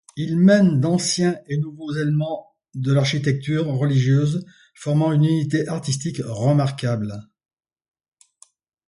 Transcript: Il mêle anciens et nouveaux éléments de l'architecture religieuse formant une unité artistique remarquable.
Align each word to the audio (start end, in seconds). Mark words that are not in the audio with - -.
Il 0.17 0.39
mêle 0.39 0.83
anciens 0.83 1.37
et 1.45 1.57
nouveaux 1.57 1.91
éléments 1.93 2.55
de 2.73 2.91
l'architecture 2.91 3.67
religieuse 3.67 4.43
formant 4.73 5.11
une 5.11 5.25
unité 5.25 5.67
artistique 5.67 6.23
remarquable. 6.25 7.19